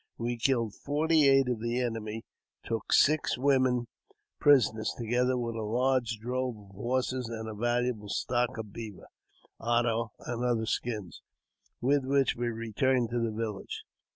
[0.17, 2.25] We killed forty eight of the enemy,
[2.63, 3.85] and took six women
[4.39, 9.05] prisoners, together with a large drove of horses, and a valuable stock of beaver,
[9.59, 11.21] otter, and other skins,
[11.81, 13.83] with which we returned to the village.